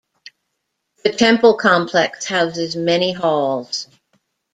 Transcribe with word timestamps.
The 1.03 1.11
temple 1.11 1.57
complex 1.57 2.25
houses 2.25 2.75
many 2.75 3.11
halls. 3.13 3.87